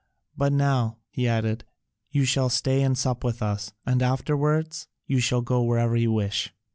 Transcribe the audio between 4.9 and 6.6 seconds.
you shall go wherever you wish."